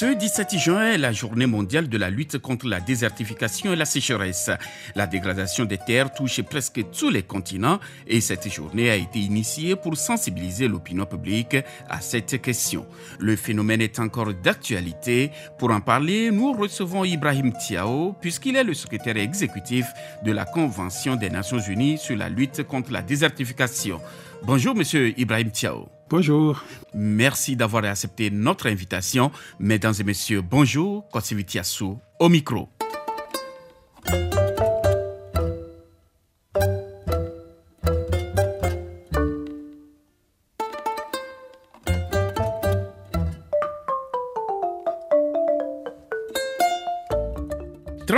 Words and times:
Ce 0.00 0.14
17 0.14 0.56
juin 0.58 0.92
est 0.92 0.96
la 0.96 1.10
journée 1.10 1.46
mondiale 1.46 1.88
de 1.88 1.98
la 1.98 2.08
lutte 2.08 2.38
contre 2.38 2.68
la 2.68 2.78
désertification 2.78 3.72
et 3.72 3.76
la 3.76 3.84
sécheresse. 3.84 4.48
La 4.94 5.08
dégradation 5.08 5.64
des 5.64 5.76
terres 5.76 6.12
touche 6.12 6.40
presque 6.42 6.88
tous 6.96 7.10
les 7.10 7.24
continents 7.24 7.80
et 8.06 8.20
cette 8.20 8.48
journée 8.48 8.90
a 8.90 8.94
été 8.94 9.18
initiée 9.18 9.74
pour 9.74 9.96
sensibiliser 9.96 10.68
l'opinion 10.68 11.04
publique 11.04 11.56
à 11.88 12.00
cette 12.00 12.40
question. 12.40 12.86
Le 13.18 13.34
phénomène 13.34 13.80
est 13.80 13.98
encore 13.98 14.32
d'actualité. 14.34 15.32
Pour 15.58 15.72
en 15.72 15.80
parler, 15.80 16.30
nous 16.30 16.52
recevons 16.52 17.04
Ibrahim 17.04 17.52
Tiao 17.54 18.14
puisqu'il 18.20 18.54
est 18.54 18.62
le 18.62 18.74
secrétaire 18.74 19.16
exécutif 19.16 19.86
de 20.24 20.30
la 20.30 20.44
Convention 20.44 21.16
des 21.16 21.28
Nations 21.28 21.58
Unies 21.58 21.98
sur 21.98 22.16
la 22.16 22.28
lutte 22.28 22.62
contre 22.62 22.92
la 22.92 23.02
désertification. 23.02 24.00
Bonjour, 24.44 24.74
monsieur 24.74 25.18
Ibrahim 25.18 25.50
Tiao. 25.50 25.88
Bonjour. 26.08 26.64
Merci 26.94 27.56
d'avoir 27.56 27.84
accepté 27.84 28.30
notre 28.30 28.68
invitation. 28.68 29.30
Mesdames 29.58 29.94
et 30.00 30.04
messieurs, 30.04 30.40
bonjour. 30.40 31.06
Kosivitiasu 31.10 31.96
au 32.18 32.28
micro. 32.28 32.68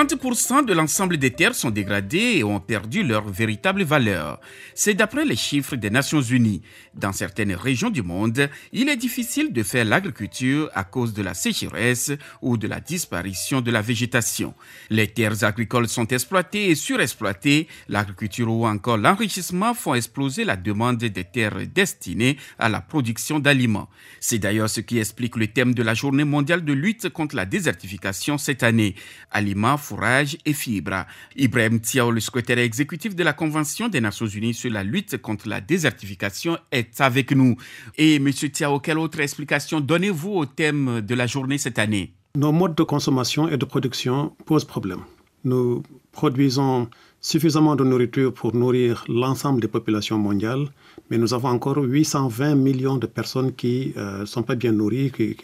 30% 0.04 0.64
de 0.64 0.72
l'ensemble 0.72 1.18
des 1.18 1.30
terres 1.30 1.54
sont 1.54 1.68
dégradées 1.68 2.36
et 2.36 2.44
ont 2.44 2.58
perdu 2.58 3.02
leur 3.02 3.28
véritable 3.28 3.82
valeur. 3.82 4.40
C'est 4.74 4.94
d'après 4.94 5.26
les 5.26 5.36
chiffres 5.36 5.76
des 5.76 5.90
Nations 5.90 6.22
Unies. 6.22 6.62
Dans 6.94 7.12
certaines 7.12 7.52
régions 7.52 7.90
du 7.90 8.00
monde, 8.00 8.48
il 8.72 8.88
est 8.88 8.96
difficile 8.96 9.52
de 9.52 9.62
faire 9.62 9.84
l'agriculture 9.84 10.70
à 10.72 10.84
cause 10.84 11.12
de 11.12 11.22
la 11.22 11.34
sécheresse 11.34 12.12
ou 12.40 12.56
de 12.56 12.66
la 12.66 12.80
disparition 12.80 13.60
de 13.60 13.70
la 13.70 13.82
végétation. 13.82 14.54
Les 14.88 15.06
terres 15.06 15.44
agricoles 15.44 15.86
sont 15.86 16.06
exploitées 16.06 16.70
et 16.70 16.76
surexploitées. 16.76 17.68
L'agriculture 17.90 18.50
ou 18.50 18.66
encore 18.66 18.96
l'enrichissement 18.96 19.74
font 19.74 19.94
exploser 19.94 20.44
la 20.44 20.56
demande 20.56 20.96
des 20.96 21.24
terres 21.24 21.66
destinées 21.74 22.38
à 22.58 22.70
la 22.70 22.80
production 22.80 23.38
d'aliments. 23.38 23.90
C'est 24.18 24.38
d'ailleurs 24.38 24.70
ce 24.70 24.80
qui 24.80 24.98
explique 24.98 25.36
le 25.36 25.48
thème 25.48 25.74
de 25.74 25.82
la 25.82 25.92
journée 25.92 26.24
mondiale 26.24 26.64
de 26.64 26.72
lutte 26.72 27.10
contre 27.10 27.36
la 27.36 27.44
désertification 27.44 28.38
cette 28.38 28.62
année. 28.62 28.94
Aliments 29.30 29.76
fourrage 29.90 30.38
et 30.46 30.52
fibres. 30.52 31.04
Ibrahim 31.36 31.80
Tiao, 31.80 32.12
le 32.12 32.20
secrétaire 32.20 32.58
exécutif 32.58 33.16
de 33.16 33.24
la 33.24 33.32
Convention 33.32 33.88
des 33.88 34.00
Nations 34.00 34.26
Unies 34.26 34.54
sur 34.54 34.70
la 34.70 34.84
lutte 34.84 35.16
contre 35.20 35.48
la 35.48 35.60
désertification, 35.60 36.58
est 36.70 37.00
avec 37.00 37.32
nous. 37.32 37.56
Et 37.98 38.20
Monsieur 38.20 38.50
Tiao, 38.50 38.78
quelle 38.78 39.00
autre 39.00 39.18
explication 39.18 39.80
donnez-vous 39.80 40.34
au 40.42 40.46
thème 40.46 41.00
de 41.00 41.14
la 41.16 41.26
journée 41.26 41.58
cette 41.58 41.80
année? 41.80 42.12
Nos 42.36 42.52
modes 42.52 42.76
de 42.76 42.84
consommation 42.84 43.48
et 43.48 43.56
de 43.56 43.64
production 43.64 44.32
posent 44.46 44.64
problème. 44.64 45.00
Nous 45.42 45.82
produisons 46.12 46.88
suffisamment 47.20 47.74
de 47.74 47.82
nourriture 47.82 48.32
pour 48.32 48.54
nourrir 48.54 49.04
l'ensemble 49.08 49.60
des 49.60 49.68
populations 49.76 50.18
mondiales, 50.18 50.66
mais 51.10 51.18
nous 51.18 51.34
avons 51.34 51.48
encore 51.48 51.78
820 51.78 52.54
millions 52.54 52.96
de 52.96 53.06
personnes 53.06 53.52
qui 53.52 53.92
ne 53.96 54.00
euh, 54.00 54.26
sont 54.26 54.44
pas 54.44 54.54
bien 54.54 54.72
nourries, 54.72 55.10
qui, 55.10 55.34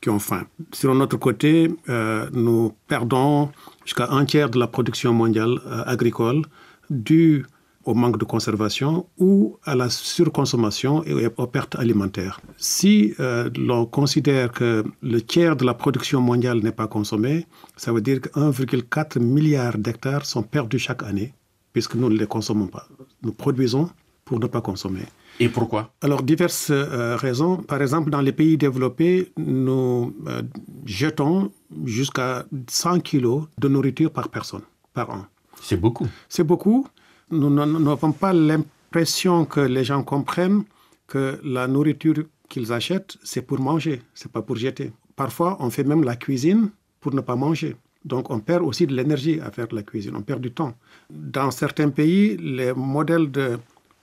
qui, 0.00 0.10
ont 0.10 0.18
faim. 0.18 0.46
Sur 0.70 0.94
notre 0.94 1.16
côté, 1.16 1.70
euh, 1.88 2.28
nous 2.32 2.74
perdons 2.86 3.50
jusqu'à 3.84 4.08
un 4.10 4.24
tiers 4.26 4.50
de 4.50 4.58
la 4.58 4.66
production 4.66 5.14
mondiale 5.14 5.58
euh, 5.66 5.82
agricole 5.86 6.42
due 6.90 7.46
au 7.84 7.94
manque 7.94 8.18
de 8.18 8.24
conservation 8.24 9.06
ou 9.18 9.58
à 9.64 9.74
la 9.74 9.88
surconsommation 9.90 11.04
et 11.04 11.26
aux 11.36 11.46
pertes 11.46 11.76
alimentaires. 11.76 12.40
Si 12.56 13.12
l'on 13.18 13.84
considère 13.84 14.52
que 14.52 14.84
le 15.02 15.20
tiers 15.20 15.54
de 15.54 15.66
la 15.66 15.74
production 15.74 16.22
mondiale 16.22 16.60
n'est 16.60 16.72
pas 16.72 16.86
consommé, 16.86 17.46
ça 17.76 17.92
veut 17.92 18.00
dire 18.00 18.22
que 18.22 18.30
1,4 18.30 19.18
milliard 19.20 19.76
d'hectares 19.76 20.24
sont 20.24 20.42
perdus 20.42 20.78
chaque 20.78 21.02
année 21.02 21.34
puisque 21.74 21.96
nous 21.96 22.08
ne 22.08 22.16
les 22.16 22.26
consommons 22.26 22.68
pas. 22.68 22.86
Nous 23.22 23.32
produisons 23.32 23.90
pour 24.24 24.40
ne 24.40 24.46
pas 24.46 24.60
consommer. 24.60 25.02
Et 25.40 25.48
pourquoi? 25.48 25.92
Alors, 26.00 26.22
diverses 26.22 26.70
euh, 26.70 27.16
raisons. 27.16 27.56
Par 27.56 27.82
exemple, 27.82 28.10
dans 28.10 28.20
les 28.20 28.32
pays 28.32 28.56
développés, 28.56 29.32
nous 29.36 30.14
euh, 30.26 30.42
jetons 30.86 31.50
jusqu'à 31.84 32.44
100 32.68 33.00
kilos 33.00 33.44
de 33.58 33.68
nourriture 33.68 34.10
par 34.12 34.28
personne, 34.28 34.62
par 34.92 35.10
an. 35.10 35.26
C'est 35.60 35.76
beaucoup. 35.76 36.06
C'est 36.28 36.44
beaucoup 36.44 36.86
nous 37.30 37.50
n'avons 37.50 38.12
pas 38.12 38.32
l'impression 38.32 39.44
que 39.44 39.60
les 39.60 39.84
gens 39.84 40.02
comprennent 40.02 40.64
que 41.06 41.40
la 41.44 41.66
nourriture 41.66 42.24
qu'ils 42.48 42.72
achètent, 42.72 43.16
c'est 43.22 43.42
pour 43.42 43.60
manger, 43.60 44.02
c'est 44.14 44.30
pas 44.30 44.42
pour 44.42 44.56
jeter. 44.56 44.92
Parfois, 45.16 45.56
on 45.60 45.70
fait 45.70 45.84
même 45.84 46.04
la 46.04 46.16
cuisine 46.16 46.70
pour 47.00 47.14
ne 47.14 47.20
pas 47.20 47.36
manger. 47.36 47.76
Donc, 48.04 48.30
on 48.30 48.40
perd 48.40 48.62
aussi 48.62 48.86
de 48.86 48.94
l'énergie 48.94 49.40
à 49.40 49.50
faire 49.50 49.66
la 49.72 49.82
cuisine, 49.82 50.14
on 50.16 50.22
perd 50.22 50.40
du 50.40 50.52
temps. 50.52 50.74
Dans 51.10 51.50
certains 51.50 51.88
pays, 51.88 52.36
les 52.36 52.72
modèles 52.74 53.30
de 53.30 53.58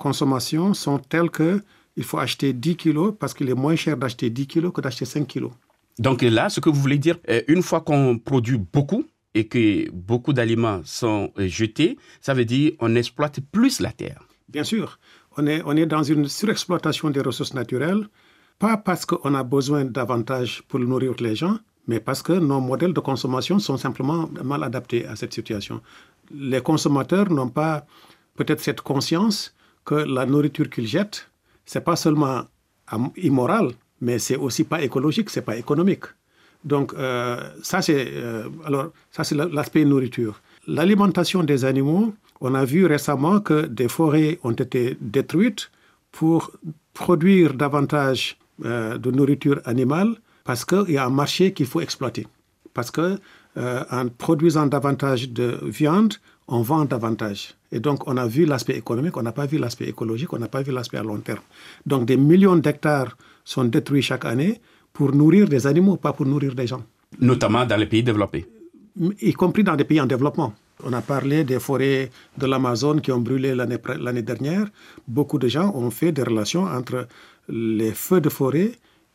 consommation 0.07 0.73
sont 0.73 0.99
tels 0.99 1.29
que 1.29 1.61
il 1.95 2.03
faut 2.03 2.19
acheter 2.19 2.53
10 2.53 2.75
kilos 2.75 3.13
parce 3.19 3.33
qu'il 3.33 3.49
est 3.49 3.59
moins 3.65 3.75
cher 3.75 3.97
d'acheter 3.97 4.29
10 4.29 4.47
kilos 4.47 4.71
que 4.73 4.81
d'acheter 4.81 5.05
5 5.05 5.27
kilos. 5.27 5.51
Donc 5.99 6.21
là, 6.21 6.49
ce 6.49 6.59
que 6.59 6.69
vous 6.69 6.79
voulez 6.79 6.97
dire, 6.97 7.17
euh, 7.29 7.41
une 7.47 7.61
fois 7.61 7.81
qu'on 7.81 8.17
produit 8.17 8.57
beaucoup, 8.57 9.03
et 9.33 9.47
que 9.47 9.89
beaucoup 9.91 10.33
d'aliments 10.33 10.81
sont 10.83 11.31
euh, 11.37 11.47
jetés, 11.47 11.97
ça 12.19 12.33
veut 12.33 12.45
dire 12.45 12.73
on 12.79 12.95
exploite 12.95 13.39
plus 13.51 13.79
la 13.79 13.91
terre. 13.91 14.27
Bien 14.49 14.63
sûr, 14.63 14.99
on 15.37 15.47
est, 15.47 15.61
on 15.65 15.75
est 15.77 15.85
dans 15.85 16.03
une 16.03 16.27
surexploitation 16.27 17.09
des 17.09 17.21
ressources 17.21 17.53
naturelles, 17.53 18.07
pas 18.59 18.77
parce 18.77 19.05
qu'on 19.05 19.33
a 19.33 19.43
besoin 19.43 19.85
davantage 19.85 20.63
pour 20.67 20.79
nourrir 20.79 21.13
les 21.19 21.35
gens, 21.35 21.57
mais 21.87 21.99
parce 21.99 22.21
que 22.21 22.33
nos 22.33 22.59
modèles 22.59 22.93
de 22.93 22.99
consommation 22.99 23.59
sont 23.59 23.77
simplement 23.77 24.29
mal 24.43 24.63
adaptés 24.63 25.05
à 25.05 25.15
cette 25.15 25.33
situation. 25.33 25.81
Les 26.33 26.61
consommateurs 26.61 27.29
n'ont 27.31 27.49
pas 27.49 27.85
peut-être 28.35 28.61
cette 28.61 28.81
conscience 28.81 29.53
que 29.85 29.95
la 29.95 30.25
nourriture 30.25 30.69
qu'ils 30.69 30.87
jettent, 30.87 31.29
c'est 31.65 31.83
pas 31.83 31.95
seulement 31.95 32.43
immoral, 33.17 33.71
mais 34.01 34.19
c'est 34.19 34.35
aussi 34.35 34.63
pas 34.63 34.81
écologique, 34.81 35.29
c'est 35.29 35.41
pas 35.41 35.57
économique. 35.57 36.05
Donc, 36.63 36.93
euh, 36.93 37.37
ça, 37.63 37.81
c'est 37.81 38.07
euh, 38.13 38.47
alors 38.65 38.89
ça, 39.11 39.23
c'est 39.23 39.35
l'aspect 39.35 39.85
nourriture. 39.85 40.41
L'alimentation 40.67 41.43
des 41.43 41.65
animaux, 41.65 42.13
on 42.39 42.53
a 42.53 42.65
vu 42.65 42.85
récemment 42.85 43.39
que 43.39 43.65
des 43.65 43.87
forêts 43.87 44.39
ont 44.43 44.51
été 44.51 44.97
détruites 45.01 45.71
pour 46.11 46.51
produire 46.93 47.53
davantage 47.53 48.37
euh, 48.65 48.97
de 48.97 49.09
nourriture 49.11 49.59
animale 49.65 50.15
parce 50.43 50.65
qu'il 50.65 50.91
y 50.91 50.97
a 50.97 51.05
un 51.05 51.09
marché 51.09 51.53
qu'il 51.53 51.65
faut 51.65 51.81
exploiter. 51.81 52.27
Parce 52.73 52.91
que 52.91 53.17
en 53.57 54.07
produisant 54.07 54.65
davantage 54.65 55.29
de 55.29 55.59
viande, 55.63 56.13
on 56.51 56.61
vend 56.61 56.85
davantage. 56.85 57.55
Et 57.71 57.79
donc, 57.79 58.07
on 58.07 58.17
a 58.17 58.27
vu 58.27 58.45
l'aspect 58.45 58.77
économique, 58.77 59.15
on 59.15 59.23
n'a 59.23 59.31
pas 59.31 59.45
vu 59.45 59.57
l'aspect 59.57 59.87
écologique, 59.87 60.31
on 60.33 60.37
n'a 60.37 60.49
pas 60.49 60.61
vu 60.61 60.71
l'aspect 60.73 60.97
à 60.97 61.03
long 61.03 61.19
terme. 61.19 61.39
Donc, 61.85 62.05
des 62.05 62.17
millions 62.17 62.57
d'hectares 62.57 63.17
sont 63.45 63.63
détruits 63.63 64.01
chaque 64.01 64.25
année 64.25 64.59
pour 64.91 65.15
nourrir 65.15 65.47
des 65.47 65.65
animaux, 65.65 65.95
pas 65.95 66.11
pour 66.11 66.25
nourrir 66.25 66.53
des 66.53 66.67
gens. 66.67 66.83
Notamment 67.19 67.65
dans 67.65 67.77
les 67.77 67.85
pays 67.85 68.03
développés. 68.03 68.45
Y 69.21 69.33
compris 69.33 69.63
dans 69.63 69.77
des 69.77 69.85
pays 69.85 70.01
en 70.01 70.05
développement. 70.05 70.53
On 70.83 70.91
a 70.91 71.01
parlé 71.01 71.45
des 71.45 71.59
forêts 71.59 72.09
de 72.37 72.45
l'Amazone 72.45 72.99
qui 72.99 73.11
ont 73.13 73.21
brûlé 73.21 73.55
l'année 73.55 74.21
dernière. 74.21 74.67
Beaucoup 75.07 75.39
de 75.39 75.47
gens 75.47 75.73
ont 75.73 75.89
fait 75.89 76.11
des 76.11 76.23
relations 76.23 76.63
entre 76.63 77.07
les 77.47 77.91
feux 77.91 78.19
de 78.19 78.29
forêt 78.29 78.71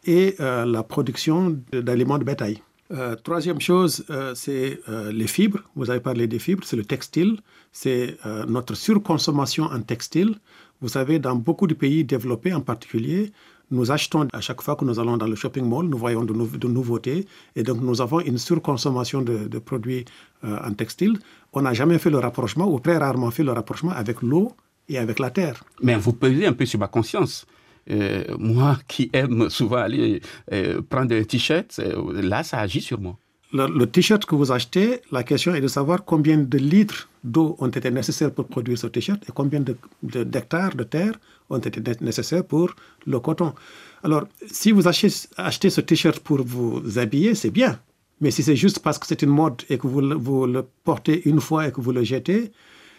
et 0.07 0.37
euh, 0.41 0.65
la 0.65 0.83
production 0.83 1.59
d'aliments 1.73 2.19
de 2.19 2.25
bétail. 2.25 2.63
Euh, 2.93 3.17
troisième 3.17 3.61
chose, 3.61 4.05
euh, 4.11 4.35
c'est 4.35 4.81
les 5.11 5.27
fibres. 5.27 5.61
Vous 5.75 5.91
avez 5.91 6.01
parlé 6.01 6.27
des 6.27 6.39
fibres, 6.39 6.65
c'est 6.65 6.77
le 6.77 6.85
textile, 6.85 7.39
c'est 7.73 8.17
notre 8.49 8.75
surconsommation 8.75 9.65
en 9.65 9.81
textile. 9.83 10.37
Vous 10.81 10.89
savez, 10.89 11.19
dans 11.19 11.37
beaucoup 11.37 11.67
de 11.67 11.75
pays 11.75 12.05
développés 12.05 12.53
en 12.55 12.61
particulier, 12.61 13.33
nous 13.71 13.91
achetons 13.91 14.29
à 14.33 14.41
chaque 14.41 14.63
fois 14.63 14.77
que 14.77 14.85
nous 14.85 15.01
allons 15.01 15.17
dans 15.17 15.27
le 15.27 15.35
shopping 15.35 15.65
mall, 15.69 15.87
nous 15.87 15.99
voyons 15.99 16.25
de, 16.25 16.69
nouveautés 16.69 17.27
et 17.57 17.63
donc 17.63 17.81
nous 17.81 18.01
avons 18.01 18.21
une 18.21 18.39
surconsommation 18.39 19.23
de, 19.23 19.59
produits 19.59 20.05
euh, 20.45 20.59
en 20.65 20.73
textile. 20.73 21.19
On 21.53 21.63
n'a 21.63 21.75
jamais 21.75 21.99
fait 21.99 22.11
le 22.11 22.19
rapprochement 22.19 22.73
ou 22.73 22.79
très 22.79 22.97
rarement 22.97 23.31
fait 23.31 23.43
le 23.43 23.53
rapprochement 23.53 23.91
avec 23.91 24.23
l'eau 24.23 24.53
et 24.89 24.99
avec 24.99 25.19
la 25.19 25.31
terre. 25.31 25.65
Mais 25.83 25.97
vous 25.97 26.13
pesez 26.13 26.47
un 26.47 26.53
peu 26.53 26.65
sur 26.65 26.79
ma 26.79 26.87
conscience. 26.87 27.47
Euh, 27.91 28.25
moi 28.39 28.79
qui 28.89 29.11
aime 29.13 29.49
souvent 29.49 29.77
aller 29.77 30.21
euh, 30.53 30.83
prendre 30.83 31.15
un 31.15 31.23
t-shirt, 31.23 31.81
là 32.13 32.43
ça 32.43 32.59
agit 32.59 32.81
sur 32.81 33.01
moi. 33.01 33.17
Le, 33.53 33.87
t-shirt 33.87 34.25
que 34.25 34.35
vous 34.35 34.51
achetez, 34.51 35.01
la 35.13 35.23
question 35.23 35.55
est 35.55 35.61
de 35.61 35.69
savoir 35.69 36.05
combien 36.05 36.37
de 36.37 36.59
litres 36.59 37.09
d'eau 37.23 37.57
ont 37.61 37.69
été 37.69 37.91
nécessaires 37.91 38.33
pour 38.33 38.47
produire 38.47 38.77
ce 38.77 38.89
t-shirt 38.89 39.23
et 39.29 39.33
combien 39.33 39.61
d'hectares 40.03 40.73
de, 40.73 40.79
de, 40.79 40.83
terre 40.83 41.13
ont 41.49 41.59
été 41.59 41.81
nécessaires 42.01 42.45
pour 42.45 42.75
le 43.07 43.21
coton. 43.21 43.55
Alors, 44.03 44.25
si 44.51 44.73
vous 44.73 44.89
achetez, 44.89 45.13
achetez 45.37 45.71
ce 45.71 45.81
t-shirt 45.81 46.19
pour 46.19 46.43
vous 46.43 46.99
habiller, 46.99 47.35
c'est 47.37 47.51
bien. 47.51 47.79
Mais 48.21 48.31
si 48.31 48.43
c'est 48.43 48.57
juste 48.57 48.81
parce 48.81 48.99
que 48.99 49.07
c'est 49.07 49.23
une 49.23 49.31
mode 49.31 49.63
et 49.69 49.79
que 49.79 49.87
vous 49.87 50.03
vous 50.19 50.47
le 50.47 50.65
portez 50.85 51.23
une 51.29 51.41
fois 51.41 51.69
et 51.69 51.73
que 51.73 51.81
vous 51.81 51.93
le 51.93 52.03
jetez, 52.03 52.51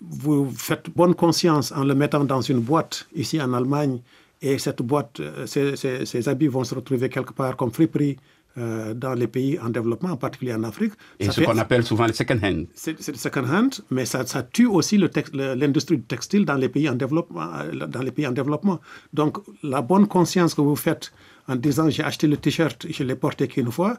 vous 0.02 0.50
faites 0.56 0.90
bonne 0.96 1.16
conscience 1.16 1.72
en 1.72 1.84
le 1.84 1.96
mettant 1.96 2.24
dans 2.24 2.42
une 2.42 2.60
boîte 2.60 3.08
ici 3.16 3.42
en 3.42 3.54
Allemagne 3.54 4.00
et 4.42 4.58
cette 4.60 4.82
boîte, 4.82 5.20
euh, 5.20 5.46
ces, 5.46 6.30
habits 6.30 6.48
vont 6.48 6.64
se 6.64 6.76
retrouver 6.76 7.10
quelque 7.10 7.34
part 7.34 7.56
comme 7.58 7.72
friperie 7.72 8.18
euh, 8.58 8.94
dans 8.94 9.14
les 9.14 9.28
pays 9.28 9.60
en 9.60 9.70
développement, 9.70 10.10
en 10.10 10.18
particulier 10.18 10.54
en 10.54 10.64
Afrique. 10.64 10.94
Et 11.20 11.30
ce 11.30 11.42
qu'on 11.42 11.58
appelle 11.58 11.84
souvent 11.84 12.08
le 12.08 12.14
second-hand. 12.14 12.66
C'est 12.74 13.08
le 13.08 13.16
second-hand, 13.16 13.82
mais 13.92 14.06
ça, 14.06 14.26
ça, 14.26 14.42
tue 14.42 14.66
aussi 14.66 14.98
l'industrie 14.98 15.98
du 15.98 16.04
textile 16.04 16.44
dans 16.44 16.56
les, 16.56 16.70
pays 16.70 16.90
en 16.90 16.96
développement, 16.96 17.50
euh, 17.54 17.86
dans 17.86 18.02
les 18.02 18.12
pays 18.12 18.26
en 18.26 18.32
développement. 18.32 18.80
Donc, 19.14 19.38
la 19.62 19.82
bonne 19.82 20.08
conscience 20.08 20.56
que 20.56 20.62
vous 20.62 20.76
faites 20.76 21.12
en 21.48 21.56
disant 21.56 21.90
j'ai 21.90 22.04
acheté 22.04 22.26
le 22.28 22.38
t-shirt, 22.38 22.88
je 22.90 23.04
l'ai 23.04 23.16
porté 23.16 23.48
qu'une 23.48 23.72
fois, 23.72 23.98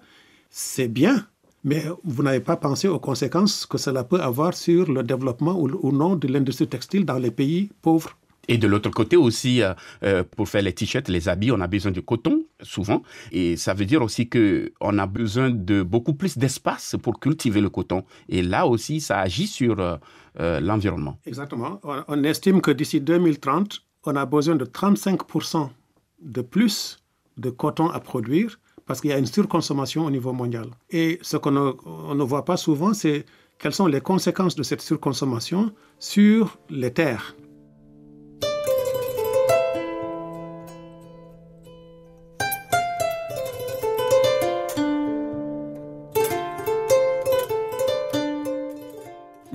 c'est 0.50 0.88
bien, 0.88 1.26
mais 1.64 1.84
vous 2.04 2.22
n'avez 2.22 2.40
pas 2.40 2.56
pensé 2.56 2.88
aux 2.88 2.98
conséquences 2.98 3.66
que 3.66 3.78
cela 3.78 4.04
peut 4.04 4.20
avoir 4.20 4.54
sur 4.54 4.90
le 4.90 5.02
développement 5.02 5.56
ou, 5.60 5.92
non 5.92 6.16
de 6.16 6.28
l'industrie 6.28 6.68
textile 6.68 7.04
dans 7.04 7.18
les 7.18 7.30
pays 7.30 7.70
pauvres. 7.82 8.16
Et 8.48 8.56
de 8.56 8.66
l'autre 8.66 8.90
côté 8.90 9.16
aussi, 9.16 9.62
euh, 9.62 9.74
euh, 10.02 10.24
pour 10.24 10.48
faire 10.48 10.62
les 10.62 10.72
t-shirts, 10.72 11.08
les 11.08 11.28
habits, 11.28 11.52
on 11.52 11.60
a 11.60 11.66
besoin 11.66 11.92
de 11.92 12.00
coton, 12.00 12.44
souvent. 12.62 13.02
Et 13.30 13.56
ça 13.56 13.74
veut 13.74 13.84
dire 13.84 14.02
aussi 14.02 14.28
qu'on 14.28 14.98
a 14.98 15.06
besoin 15.06 15.50
de 15.50 15.82
beaucoup 15.82 16.14
plus 16.14 16.38
d'espace 16.38 16.96
pour 17.02 17.20
cultiver 17.20 17.60
le 17.60 17.68
coton. 17.68 18.04
Et 18.28 18.42
là 18.42 18.66
aussi, 18.66 19.00
ça 19.00 19.20
agit 19.20 19.46
sur 19.46 19.78
euh, 19.78 20.60
l'environnement. 20.60 21.18
Exactement. 21.26 21.80
On, 21.84 22.24
estime 22.24 22.62
que 22.62 22.70
d'ici 22.70 23.00
2030, 23.00 23.82
on 24.04 24.16
a 24.16 24.24
besoin 24.24 24.56
de 24.56 24.64
35% 24.64 25.68
de 26.22 26.40
plus 26.40 26.98
de 27.36 27.50
coton 27.50 27.90
à 27.90 28.00
produire 28.00 28.58
parce 28.86 29.02
qu'il 29.02 29.10
y 29.10 29.12
a 29.12 29.18
une 29.18 29.26
surconsommation 29.26 30.06
au 30.06 30.10
niveau 30.10 30.32
mondial. 30.32 30.66
Et 30.90 31.18
ce 31.20 31.36
qu'on 31.36 31.50
ne, 31.50 32.14
ne 32.14 32.22
voit 32.24 32.46
pas 32.46 32.56
souvent, 32.56 32.94
c'est 32.94 33.26
quelles 33.58 33.74
sont 33.74 33.86
les 33.86 34.00
conséquences 34.00 34.54
de 34.54 34.62
cette 34.62 34.80
surconsommation 34.80 35.72
sur 35.98 36.58
les 36.70 36.92
terres. 36.92 37.36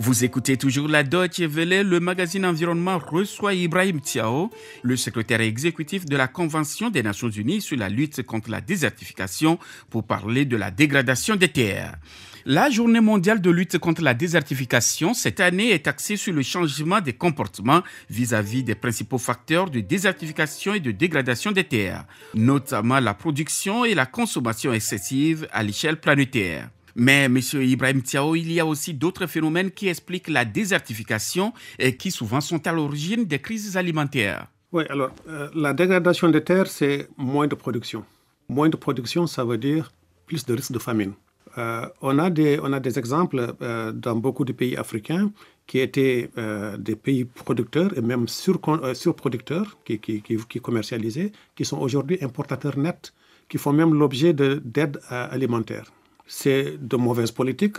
Vous 0.06 0.26
écoutez 0.26 0.58
toujours 0.58 0.90
la 0.90 1.02
Deutsche 1.04 1.40
Welle, 1.40 1.88
le 1.88 2.00
magazine 2.02 2.46
environnement 2.46 3.00
reçoit 3.00 3.54
Ibrahim 3.54 4.02
Tiao, 4.02 4.50
le 4.82 4.98
secrétaire 4.98 5.40
exécutif 5.40 6.04
de 6.04 6.18
la 6.18 6.28
Convention 6.28 6.90
des 6.90 7.02
Nations 7.02 7.30
Unies 7.30 7.62
sur 7.62 7.78
la 7.78 7.88
lutte 7.88 8.22
contre 8.24 8.52
la 8.52 8.60
désertification, 8.60 9.58
pour 9.90 10.04
parler 10.04 10.44
de 10.44 10.58
la 10.58 10.72
dégradation 10.72 11.38
des 11.38 11.48
terres. 11.48 11.96
La 12.44 12.70
journée 12.70 13.00
mondiale 13.00 13.40
de 13.40 13.50
lutte 13.50 13.78
contre 13.78 14.02
la 14.02 14.14
désertification 14.14 15.14
cette 15.14 15.40
année 15.40 15.70
est 15.70 15.88
axée 15.88 16.18
sur 16.18 16.34
le 16.34 16.42
changement 16.42 17.00
des 17.00 17.14
comportements 17.14 17.82
vis-à-vis 18.10 18.60
-vis 18.60 18.66
des 18.66 18.76
principaux 18.76 19.20
facteurs 19.20 19.70
de 19.70 19.80
désertification 19.80 20.74
et 20.74 20.82
de 20.82 20.92
dégradation 20.92 21.54
des 21.54 21.64
terres, 21.64 22.04
notamment 22.34 23.00
la 23.00 23.14
production 23.14 23.86
et 23.86 23.96
la 23.96 24.06
consommation 24.06 24.74
excessive 24.74 25.48
à 25.54 25.64
l'échelle 25.64 26.02
planétaire. 26.02 26.68
Mais, 26.96 27.24
M. 27.24 27.40
Ibrahim 27.54 28.02
Tiao, 28.02 28.36
il 28.36 28.52
y 28.52 28.60
a 28.60 28.66
aussi 28.66 28.94
d'autres 28.94 29.26
phénomènes 29.26 29.72
qui 29.72 29.88
expliquent 29.88 30.30
la 30.30 30.46
désertification 30.46 31.54
et 31.80 31.98
qui 31.98 32.12
souvent 32.12 32.42
sont 32.42 32.66
à 32.68 32.72
l'origine 32.72 33.26
des 33.26 33.40
crises 33.40 33.76
alimentaires. 33.78 34.48
Oui, 34.72 34.84
alors, 34.90 35.12
euh, 35.28 35.50
la 35.56 35.74
dégradation 35.74 36.30
des 36.30 36.44
terres, 36.44 36.68
c'est 36.68 37.08
moins 37.18 37.48
de 37.48 37.56
production. 37.56 38.04
Moins 38.50 38.70
de 38.70 38.76
production, 38.76 39.28
ça 39.28 39.44
veut 39.44 39.58
dire 39.58 39.92
plus 40.26 40.46
de 40.46 40.54
risques 40.54 40.72
de 40.72 40.80
famine. 40.80 41.14
Euh, 41.58 41.88
on, 42.02 42.18
a 42.18 42.30
des, 42.30 42.60
on 42.62 42.74
a 42.74 42.80
des 42.80 42.98
exemples 42.98 43.56
euh, 43.62 43.92
dans 43.92 44.16
beaucoup 44.16 44.46
de 44.46 44.52
pays 44.52 44.76
africains 44.76 45.32
qui 45.68 45.80
étaient 45.80 46.30
des 46.78 46.96
pays 46.98 47.24
producteurs 47.24 47.98
et 47.98 48.02
même 48.02 48.28
sur, 48.28 48.60
surproducteurs, 48.94 49.78
qui, 49.86 49.98
qui, 49.98 50.22
qui, 50.22 50.36
qui, 50.36 50.60
commercialisaient, 50.60 51.32
qui 51.56 51.64
sont 51.64 51.78
aujourd'hui 51.78 52.18
importateurs 52.22 52.78
nets, 52.78 53.14
qui 53.48 53.58
font 53.58 53.72
même 53.72 53.94
l'objet 53.94 54.34
d'aide 54.34 55.00
alimentaire 55.10 55.86
c'est 56.26 56.78
de 56.80 56.96
mauvaises 56.98 57.32
politiques 57.32 57.78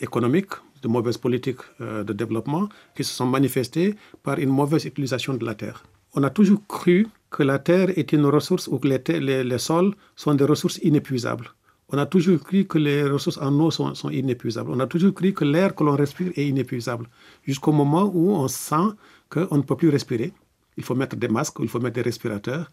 économiques, 0.00 0.52
de 0.82 0.88
mauvaises 0.88 1.18
politiques 1.18 1.60
euh, 1.80 2.04
de 2.04 2.12
développement 2.12 2.68
qui 2.94 3.04
se 3.04 3.14
sont 3.14 3.26
manifestées 3.26 3.94
par 4.22 4.38
une 4.38 4.50
mauvaise 4.50 4.84
utilisation 4.84 5.34
de 5.34 5.44
la 5.44 5.54
terre. 5.54 5.84
On 6.14 6.22
a 6.22 6.30
toujours 6.30 6.60
cru 6.66 7.06
que 7.30 7.42
la 7.42 7.58
terre 7.58 7.96
est 7.98 8.12
une 8.12 8.26
ressource 8.26 8.68
ou 8.68 8.78
que 8.78 8.88
les, 8.88 9.44
les, 9.44 9.58
sols 9.58 9.94
sont 10.16 10.34
des 10.34 10.44
ressources 10.44 10.78
inépuisables. 10.82 11.48
On 11.88 11.98
a 11.98 12.06
toujours 12.06 12.40
cru 12.40 12.64
que 12.64 12.78
les 12.78 13.04
ressources 13.04 13.38
en 13.38 13.58
eau 13.60 13.70
sont, 13.70 13.94
sont 13.94 14.10
inépuisables. 14.10 14.70
On 14.70 14.80
a 14.80 14.86
toujours 14.86 15.14
cru 15.14 15.32
que 15.32 15.44
l'air 15.44 15.74
que 15.74 15.84
l'on 15.84 15.96
respire 15.96 16.32
est 16.36 16.46
inépuisable. 16.46 17.06
Jusqu'au 17.46 17.72
moment 17.72 18.10
où 18.12 18.32
on 18.32 18.48
sent 18.48 18.88
qu'on 19.30 19.56
ne 19.56 19.62
peut 19.62 19.76
plus 19.76 19.88
respirer. 19.88 20.32
Il 20.76 20.84
faut 20.84 20.94
mettre 20.94 21.16
des 21.16 21.28
masques, 21.28 21.56
il 21.60 21.68
faut 21.68 21.80
mettre 21.80 21.94
des 21.96 22.02
respirateurs. 22.02 22.70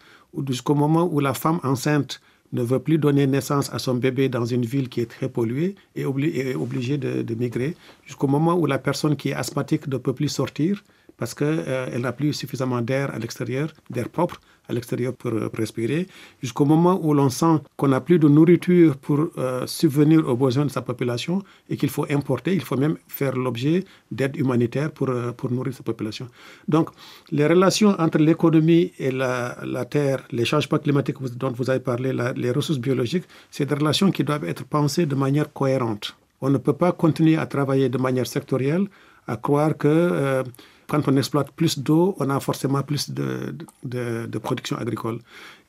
Jusqu'au 0.48 0.76
moment 0.76 1.10
où 1.12 1.20
la 1.20 1.34
femme 1.34 1.60
enceinte 1.64 2.22
ne 2.54 2.64
veut 2.64 2.80
plus 2.80 2.98
donner 2.98 3.28
naissance 3.28 3.72
à 3.74 3.80
son 3.80 3.96
bébé 3.96 4.30
dans 4.30 4.46
une 4.46 4.66
ville 4.66 4.90
qui 4.90 5.02
est 5.02 5.10
très 5.10 5.30
polluée 5.30 5.76
et 5.96 6.02
est 6.02 6.56
obligée 6.56 6.98
de, 6.98 7.36
migrer 7.36 7.76
jusqu'au 8.06 8.28
moment 8.28 8.56
où 8.56 8.66
la 8.66 8.80
personne 8.80 9.16
qui 9.16 9.30
est 9.30 9.34
asthmatique 9.34 9.88
ne 9.88 9.98
peut 9.98 10.14
plus 10.14 10.30
sortir 10.30 10.84
parce 11.20 11.34
qu'elle 11.34 11.64
euh, 11.68 12.00
n'a 12.00 12.14
plus 12.14 12.34
suffisamment 12.34 12.82
d'air 12.82 13.14
à 13.14 13.20
l'extérieur, 13.20 13.68
d'air 13.90 14.10
propre 14.10 14.40
à 14.70 14.74
l'extérieur 14.74 15.14
pour, 15.14 15.32
euh, 15.32 15.50
respirer, 15.54 16.08
jusqu'au 16.42 16.64
moment 16.66 17.00
où 17.04 17.14
l'on 17.14 17.30
sent 17.30 17.56
qu'on 17.76 17.90
n'a 17.90 18.02
plus 18.02 18.20
de 18.20 18.28
nourriture 18.28 18.96
pour 18.98 19.28
euh, 19.38 19.66
subvenir 19.68 20.28
aux 20.28 20.36
besoins 20.36 20.66
de 20.66 20.70
sa 20.72 20.82
population 20.82 21.44
et 21.70 21.76
qu'il 21.76 21.90
faut 21.90 22.06
importer, 22.10 22.54
il 22.54 22.62
faut 22.62 22.78
même 22.78 22.98
faire 23.08 23.36
l'objet 23.36 23.84
d'aide 24.12 24.38
humanitaire 24.38 24.92
pour, 24.92 25.10
pour 25.36 25.52
nourrir 25.52 25.74
sa 25.74 25.84
population. 25.84 26.28
Donc, 26.68 26.90
les 27.32 27.48
relations 27.48 27.96
entre 28.00 28.20
l'économie 28.20 28.94
et 29.00 29.12
la, 29.12 29.58
la, 29.64 29.86
terre, 29.86 30.24
les 30.32 30.46
changements 30.46 30.78
climatiques 30.80 31.18
dont 31.36 31.52
vous 31.52 31.70
avez 31.70 31.80
parlé, 31.82 32.14
les 32.36 32.52
ressources 32.52 32.80
biologiques, 32.80 33.26
c'est 33.52 33.66
des 33.66 33.76
relations 33.76 34.12
qui 34.12 34.24
doivent 34.24 34.46
être 34.46 34.64
pensées 34.66 35.06
de 35.06 35.16
manière 35.16 35.52
cohérente. 35.52 36.16
On 36.42 36.50
ne 36.50 36.58
peut 36.58 36.74
pas 36.74 36.92
continuer 36.92 37.38
à 37.38 37.46
travailler 37.46 37.90
de 37.90 37.98
manière 37.98 38.28
sectorielle, 38.28 38.86
à 39.34 39.38
croire 39.38 39.78
que 39.78 40.44
quand 40.90 41.08
on 41.08 41.16
exploite 41.16 41.52
plus 41.52 41.80
d'eau, 41.80 42.16
on 42.20 42.30
a 42.30 42.40
forcément 42.40 42.82
plus 42.82 43.12
de, 43.12 43.56
de, 43.84 44.38
production 44.40 44.76
agricole. 44.78 45.20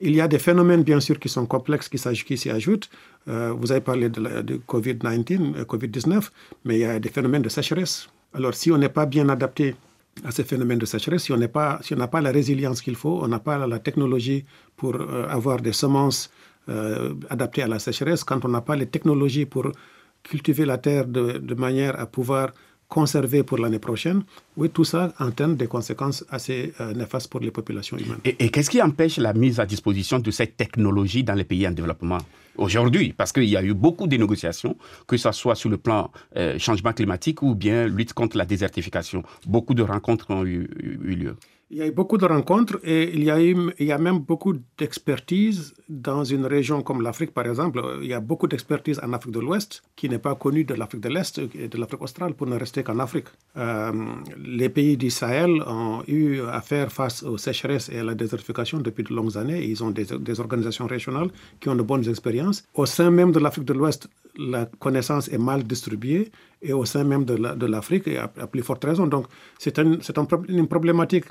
Il 0.01 0.15
y 0.15 0.21
a 0.21 0.27
des 0.27 0.39
phénomènes, 0.39 0.83
bien 0.83 0.99
sûr, 0.99 1.21
qui 1.21 1.29
sont 1.29 1.47
complexes, 1.47 1.89
qui, 1.89 2.39
s'y 2.39 2.51
ajoutent. 2.51 2.89
Euh, 3.29 3.53
vous 3.57 3.71
avez 3.71 3.83
parlé 3.83 4.09
de, 4.09 4.21
de 4.41 4.55
COVID-19, 4.67 5.65
COVID-19, 5.67 6.17
euh, 6.17 6.21
mais 6.65 6.75
il 6.77 6.81
y 6.81 6.85
a 6.85 6.99
des 6.99 7.11
phénomènes 7.11 7.43
de 7.43 7.51
sécheresse. 7.51 8.09
Alors, 8.33 8.55
si 8.55 8.73
on 8.73 8.79
n'est 8.79 8.95
pas 9.01 9.07
bien 9.07 9.29
adapté 9.29 9.77
à 10.25 10.31
ces 10.31 10.45
phénomènes 10.45 10.79
de 10.79 10.87
sécheresse, 10.87 11.25
si 11.25 11.33
on 11.33 11.37
n'a 11.37 11.49
pas, 11.49 11.79
si 11.83 11.95
la 11.95 12.33
résilience 12.33 12.81
qu'il 12.81 12.97
faut, 12.97 13.21
on 13.23 13.29
n'a 13.29 13.41
pas 13.41 13.67
la 13.67 13.79
technologie 13.79 14.45
pour 14.77 14.95
euh, 14.97 15.29
avoir 15.29 15.61
des 15.61 15.73
semences 15.73 16.31
adaptées 17.31 17.63
à 17.63 17.67
la 17.67 17.81
sécheresse, 17.81 18.23
quand 18.23 18.45
on 18.45 18.49
n'a 18.49 18.61
pas 18.61 18.77
les 18.77 18.87
technologies 18.87 19.45
pour 19.45 19.73
cultiver 20.23 20.65
la 20.65 20.79
terre 20.79 21.05
de 21.07 21.55
manière 21.55 21.99
à 21.99 22.07
pouvoir 22.07 22.53
conserver 22.91 23.45
pour 23.45 23.57
l'année 23.57 23.79
prochaine, 23.79 24.25
oui, 24.59 24.69
tout 24.69 24.85
ça 24.85 25.15
entraîne 25.19 25.55
des 25.55 25.69
conséquences 25.69 26.25
assez 26.29 26.75
euh, 26.81 26.93
néfastes 26.93 27.31
pour 27.31 27.41
les 27.41 27.53
populations 27.53 27.97
humaines. 27.97 28.19
Et, 28.25 28.51
qu'est-ce 28.51 28.69
qui 28.69 28.83
empêche 28.83 29.17
la 29.17 29.33
mise 29.33 29.61
à 29.61 29.65
disposition 29.65 30.19
de 30.19 30.31
cette 30.31 30.57
technologie 30.57 31.25
dans 31.25 31.35
les 31.35 31.45
pays 31.45 31.67
en 31.67 31.71
développement 31.71 32.19
aujourd'hui? 32.57 33.15
Parce 33.17 33.33
qu'il 33.33 33.45
y 33.45 33.57
a 33.57 33.63
eu 33.63 33.73
beaucoup 33.73 34.09
de 34.09 34.17
négociations, 34.17 34.77
que 35.07 35.17
ce 35.17 35.31
soit 35.31 35.55
sur 35.55 35.71
le 35.71 35.79
plan 35.79 36.11
euh, 36.37 36.59
changement 36.59 36.93
climatique 36.93 37.43
ou 37.43 37.55
bien 37.55 37.87
lutte 37.87 38.13
contre 38.13 38.37
la 38.37 38.45
désertification. 38.45 39.23
Beaucoup 39.47 39.75
de 39.75 39.85
rencontres 39.85 40.31
ont 40.31 40.45
eu 40.45 40.69
lieu. 41.03 41.37
Il 41.73 41.77
y 41.79 41.83
a 41.83 41.87
eu 41.87 41.93
beaucoup 41.93 42.19
de 42.19 42.27
rencontres 42.27 42.81
et 42.83 43.15
il 43.15 43.23
y 43.23 43.93
a, 43.93 43.99
même 43.99 44.19
beaucoup 44.19 44.55
d'expertise 44.77 45.73
dans 45.89 46.25
une 46.25 46.45
région 46.45 46.83
comme 46.83 47.01
l'Afrique, 47.01 47.33
par 47.33 47.47
exemple. 47.47 47.81
Il 48.03 48.09
y 48.09 48.13
a 48.13 48.19
beaucoup 48.19 48.49
d'expertise 48.49 48.99
en 49.01 49.13
Afrique 49.13 49.33
de 49.33 49.39
l'Ouest 49.39 49.83
qui 49.95 50.09
n'est 50.09 50.19
pas 50.19 50.35
connue 50.35 50.65
de 50.65 50.75
l'Afrique 50.75 51.03
de 51.03 51.09
l'Est 51.09 51.41
et 51.55 51.69
de 51.69 51.79
l'Afrique 51.79 52.03
australe 52.03 52.35
pour 52.35 52.49
ne 52.49 52.59
rester 52.59 52.83
qu'en 52.83 52.99
Afrique. 52.99 53.29
Euh, 53.57 53.93
les 54.45 54.69
pays 54.69 54.97
du 54.97 55.11
Sahel 55.11 55.63
ont 55.65 56.03
eu 56.09 56.41
à 56.41 56.61
faire 56.61 56.91
face 56.91 57.23
aux 57.23 57.39
sécheresses 57.39 57.89
et 57.89 58.01
à 58.01 58.05
la 58.05 58.17
désertification 58.17 58.79
depuis 58.81 59.05
de 59.05 59.15
longues 59.15 59.37
années. 59.37 59.65
Ils 59.65 59.85
ont 59.85 59.91
des 59.91 60.41
organisations 60.41 60.89
régionales 60.89 61.31
qui 61.61 61.69
ont 61.69 61.77
de 61.77 61.83
bonnes 61.83 62.09
expériences. 62.09 62.65
Au 62.75 62.85
sein 62.85 63.13
même 63.13 63.31
de 63.31 63.39
l'Afrique 63.39 63.67
de 63.67 63.75
l'Ouest, 63.75 64.09
la 64.41 64.67
connaissance 64.79 65.29
est 65.29 65.39
mal 65.39 65.63
distribuée 65.65 66.31
et 66.63 66.73
au 66.73 66.85
sein 66.85 67.05
même 67.05 67.25
de 67.25 67.67
l'Afrique, 67.67 68.09
à, 68.09 68.29
plus 68.47 68.63
forte 68.63 68.85
raison. 68.85 69.07
Donc, 69.07 69.27
c'est 69.59 69.79
un, 69.79 69.99
une 70.49 70.67
problématique 70.69 71.27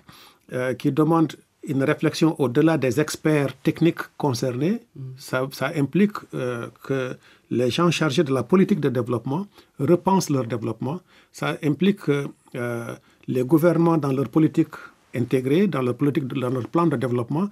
euh, 0.53 0.73
qui 0.73 0.91
demande 0.91 1.33
une 1.67 1.83
réflexion 1.83 2.39
au-delà 2.39 2.77
des 2.77 2.99
experts 2.99 3.53
techniques 3.61 4.03
concernés. 4.17 4.79
Mm. 4.95 5.01
Ça, 5.17 5.47
ça, 5.51 5.71
implique 5.75 6.13
euh, 6.33 6.67
que 6.83 7.15
les 7.51 7.69
gens 7.69 7.91
chargés 7.91 8.23
de 8.23 8.33
la 8.33 8.43
politique 8.43 8.79
de 8.79 8.89
développement 8.89 9.45
repensent 9.79 10.29
leur 10.31 10.45
développement. 10.45 10.99
Ça 11.31 11.57
implique 11.63 11.97
que 12.01 12.27
euh, 12.55 12.95
les 13.27 13.43
gouvernements, 13.43 13.97
dans 13.97 14.11
leur 14.11 14.29
politique 14.29 14.73
intégrée, 15.15 15.67
dans 15.67 15.81
leur, 15.81 15.95
politique, 15.95 16.27
dans 16.27 16.49
leur 16.49 16.67
plan 16.67 16.87
de 16.87 16.95
développement, 16.95 17.49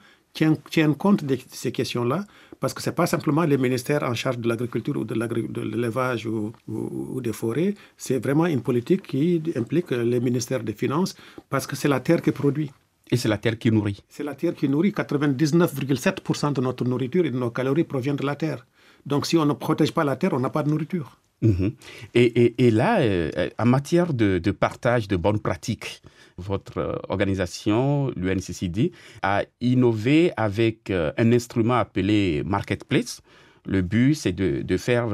tiennent, 0.69 0.95
compte 0.95 1.23
de 1.23 1.37
ces 1.51 1.71
questions-là, 1.71 2.25
parce 2.59 2.73
que 2.73 2.81
ce 2.81 2.89
n'est 2.89 2.95
pas 2.95 3.07
simplement 3.07 3.43
les 3.43 3.57
ministères 3.57 4.03
en 4.03 4.13
charge 4.13 4.39
de 4.39 4.47
l'agriculture 4.47 4.97
ou 4.97 5.03
de 5.03 5.15
l'élevage 5.61 6.25
ou, 6.25 6.53
ou, 6.67 7.21
des 7.21 7.33
forêts, 7.33 7.73
c'est 7.97 8.19
vraiment 8.19 8.45
une 8.45 8.61
politique 8.61 9.03
qui 9.03 9.41
implique 9.55 9.91
les 9.91 10.19
ministères 10.19 10.63
des 10.63 10.73
Finances, 10.73 11.15
parce 11.49 11.65
que 11.67 11.75
c'est 11.75 11.87
la 11.87 11.99
terre 11.99 12.21
qui 12.21 12.31
produit. 12.31 12.71
Et 13.09 13.17
c'est 13.17 13.29
la 13.29 13.37
terre 13.37 13.57
qui 13.57 13.71
nourrit. 13.71 14.03
C'est 14.09 14.23
la 14.23 14.35
terre 14.35 14.53
qui 14.53 14.67
nourrit. 14.67 14.91
99,7% 14.91 16.53
de 16.53 16.61
notre 16.61 16.83
nourriture 16.83 17.25
et 17.25 17.31
de 17.31 17.37
nos 17.37 17.51
calories 17.51 17.85
proviennent 17.85 18.17
de 18.17 18.25
la 18.25 18.35
terre. 18.35 18.65
Donc 19.05 19.25
si 19.25 19.37
on 19.37 19.45
ne 19.45 19.53
protège 19.53 19.93
pas 19.93 20.03
la 20.03 20.17
terre, 20.17 20.33
on 20.33 20.39
n'a 20.39 20.49
pas 20.49 20.63
de 20.63 20.69
nourriture. 20.69 21.17
Mhm. 21.41 21.73
et, 22.15 22.71
là, 22.71 22.99
euh, 23.01 23.49
en 23.59 23.65
matière 23.65 24.13
de, 24.13 24.39
partage 24.51 25.07
de 25.07 25.15
bonnes 25.15 25.39
pratiques, 25.39 26.01
votre 26.37 26.77
euh, 26.79 26.95
organisation, 27.09 28.11
l'UNCCD, 28.15 28.91
a 29.21 29.43
innové 29.61 30.31
avec 30.35 30.89
euh, 30.89 31.11
un 31.17 31.31
instrument 31.31 31.75
appelé 31.75 32.41
Marketplace. 32.45 33.21
Le 33.65 33.81
but, 33.81 34.15
c'est 34.15 34.31
de, 34.31 34.77
faire 34.77 35.09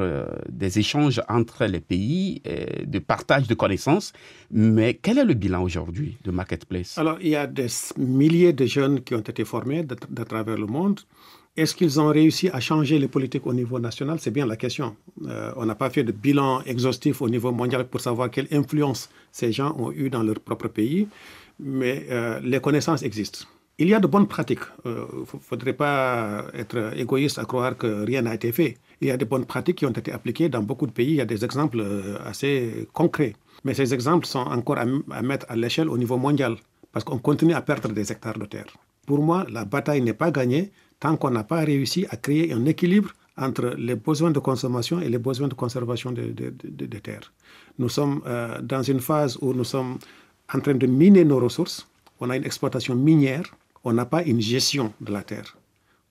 des 0.48 0.78
échanges 0.78 1.20
entre 1.28 1.64
les 1.64 1.80
pays, 1.80 2.40
de 2.86 3.00
partage 3.00 3.48
de 3.48 3.54
connaissances. 3.54 4.12
Mais 4.52 4.94
quel 4.94 5.18
est 5.18 5.24
le 5.24 5.34
bilan 5.34 5.60
aujourd'hui 5.60 6.18
de 6.22 6.30
Marketplace? 6.30 6.96
Alors, 6.96 7.18
il 7.20 7.30
y 7.30 7.34
a 7.34 7.48
des 7.48 7.66
milliers 7.98 8.52
de 8.52 8.64
jeunes 8.64 9.00
qui 9.00 9.16
ont 9.16 9.26
été 9.26 9.44
formés 9.44 9.82
de, 9.82 9.96
travers 10.22 10.56
le 10.56 10.66
monde. 10.66 11.00
Est-ce 11.56 11.76
qu'ils 11.76 12.00
ont 12.00 12.08
réussi 12.08 12.48
à 12.48 12.58
changer 12.58 12.98
les 12.98 13.06
politiques 13.06 13.46
au 13.46 13.54
niveau 13.54 13.78
national? 13.78 14.18
C'est 14.18 14.32
bien 14.32 14.44
la 14.44 14.56
question. 14.56 14.96
Euh, 15.24 15.52
on 15.56 15.64
n'a 15.64 15.76
pas 15.76 15.88
fait 15.88 16.02
de 16.02 16.10
bilan 16.10 16.62
exhaustif 16.62 17.22
au 17.22 17.28
niveau 17.28 17.52
mondial 17.52 17.86
pour 17.86 18.00
savoir 18.00 18.28
quelle 18.28 18.48
influence 18.50 19.08
ces 19.30 19.52
gens 19.52 19.72
ont 19.78 19.92
eu 19.92 20.10
dans 20.10 20.24
leur 20.24 20.40
propre 20.40 20.66
pays, 20.66 21.06
mais 21.60 22.06
euh, 22.10 22.40
les 22.42 22.58
connaissances 22.58 23.04
existent. 23.04 23.44
Il 23.78 23.86
y 23.86 23.94
a 23.94 24.00
de 24.00 24.08
bonnes 24.08 24.26
pratiques. 24.26 24.66
Il 24.84 24.90
euh, 24.90 25.04
ne 25.32 25.38
faudrait 25.40 25.74
pas 25.74 26.46
être 26.54 26.92
égoïste 26.96 27.38
à 27.38 27.44
croire 27.44 27.76
que 27.76 28.04
rien 28.04 28.22
n'a 28.22 28.34
été 28.34 28.50
fait. 28.50 28.76
Il 29.00 29.06
y 29.06 29.12
a 29.12 29.16
de 29.16 29.24
bonnes 29.24 29.46
pratiques 29.46 29.78
qui 29.78 29.86
ont 29.86 29.90
été 29.90 30.10
appliquées 30.10 30.48
dans 30.48 30.62
beaucoup 30.62 30.88
de 30.88 30.92
pays. 30.92 31.10
Il 31.10 31.16
y 31.16 31.20
a 31.20 31.24
des 31.24 31.44
exemples 31.44 31.84
assez 32.24 32.88
concrets. 32.92 33.34
Mais 33.62 33.74
ces 33.74 33.94
exemples 33.94 34.26
sont 34.26 34.40
encore 34.40 34.78
à, 34.78 34.86
à 35.12 35.22
mettre 35.22 35.46
à 35.48 35.54
l'échelle 35.54 35.88
au 35.88 35.98
niveau 35.98 36.16
mondial, 36.16 36.56
parce 36.90 37.04
qu'on 37.04 37.18
continue 37.18 37.54
à 37.54 37.62
perdre 37.62 37.90
des 37.90 38.10
hectares 38.10 38.38
de 38.40 38.46
terre. 38.46 38.66
Pour 39.06 39.22
moi, 39.22 39.46
la 39.50 39.64
bataille 39.64 40.00
n'est 40.00 40.14
pas 40.14 40.30
gagnée 40.30 40.72
tant 41.04 41.18
qu'on 41.18 41.32
n'a 41.38 41.44
pas 41.44 41.62
réussi 41.72 42.06
à 42.08 42.16
créer 42.16 42.50
un 42.54 42.64
équilibre 42.64 43.10
entre 43.36 43.74
les 43.76 43.94
besoins 43.94 44.30
de 44.30 44.38
consommation 44.38 44.96
et 45.00 45.10
les 45.10 45.18
besoins 45.18 45.48
de 45.48 45.58
conservation 45.62 46.10
des 46.12 46.32
de, 46.32 46.98
terres. 46.98 47.30
Nous 47.78 47.90
sommes 47.90 48.22
euh, 48.24 48.58
dans 48.62 48.82
une 48.82 49.00
phase 49.00 49.36
où 49.42 49.52
nous 49.52 49.68
sommes 49.74 49.98
en 50.54 50.60
train 50.60 50.76
de 50.84 50.86
miner 50.86 51.26
nos 51.26 51.40
ressources. 51.46 51.86
On 52.20 52.30
a 52.30 52.36
une 52.38 52.46
exploitation 52.46 52.94
minière, 52.94 53.46
on 53.88 53.92
n'a 53.92 54.06
pas 54.06 54.22
une 54.22 54.40
gestion 54.40 54.94
de 55.06 55.12
la 55.12 55.22
terre. 55.22 55.58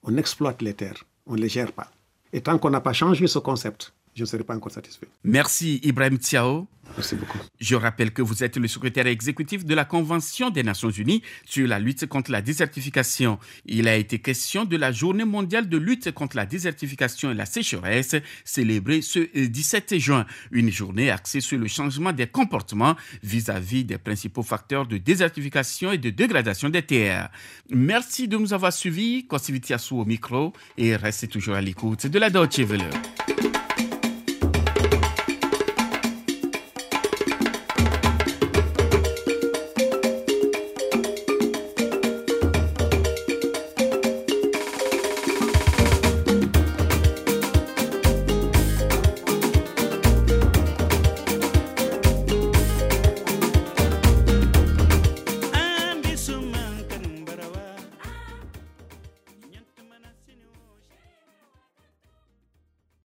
On 0.03 0.15
exploite 0.15 0.61
les 0.61 0.75
terres, 0.75 1.01
on 1.25 1.33
ne 1.37 1.41
les 1.41 1.49
gère 1.49 1.71
pas. 1.71 1.89
Et 2.31 2.41
tant 2.41 2.59
qu'on 2.59 2.69
n'a 2.69 2.81
pas 2.81 2.93
changé 2.93 3.25
ce 3.25 3.39
concept, 3.39 3.93
je 4.15 4.21
ne 4.21 4.25
serai 4.25 4.43
pas 4.43 4.55
encore 4.55 4.71
satisfait. 4.71 5.07
Merci 5.23 5.79
Ibrahim 5.83 6.17
Tiao. 6.17 6.67
Merci 6.95 7.15
beaucoup. 7.15 7.39
Je 7.59 7.75
rappelle 7.75 8.11
que 8.11 8.21
vous 8.21 8.43
êtes 8.43 8.57
le 8.57 8.67
secrétaire 8.67 9.07
exécutif 9.07 9.65
de 9.65 9.73
la 9.73 9.85
Convention 9.85 10.49
des 10.51 10.61
Nations 10.61 10.91
Unies 10.91 11.23
sur 11.45 11.67
la 11.67 11.79
lutte 11.79 12.05
contre 12.05 12.31
la 12.31 12.41
désertification. 12.41 13.39
Il 13.65 13.87
a 13.87 13.95
été 13.95 14.19
question 14.19 14.65
de 14.65 14.77
la 14.77 14.91
Journée 14.91 15.25
mondiale 15.25 15.67
de 15.67 15.77
lutte 15.77 16.11
contre 16.11 16.35
la 16.35 16.45
désertification 16.45 17.31
et 17.31 17.33
la 17.33 17.45
sécheresse, 17.45 18.15
célébrée 18.45 19.01
ce 19.01 19.19
17 19.19 19.97
juin. 19.97 20.25
Une 20.51 20.69
journée 20.71 21.09
axée 21.09 21.41
sur 21.41 21.57
le 21.57 21.67
changement 21.67 22.11
des 22.11 22.27
comportements 22.27 22.95
vis-à-vis 23.23 23.85
des 23.85 23.97
principaux 23.97 24.43
facteurs 24.43 24.85
de 24.85 24.97
désertification 24.97 25.91
et 25.93 25.97
de 25.97 26.11
dégradation 26.11 26.69
des 26.69 26.83
terres. 26.83 27.29
Merci 27.71 28.27
de 28.27 28.37
nous 28.37 28.53
avoir 28.53 28.73
suivis. 28.73 29.25
Kosivitiasu 29.25 29.95
au 29.95 30.05
micro 30.05 30.53
et 30.77 30.95
restez 30.95 31.27
toujours 31.27 31.55
à 31.55 31.61
l'écoute 31.61 32.05
de 32.05 32.19
la 32.19 32.29
Deutsche 32.29 32.59
Welle. 32.59 32.89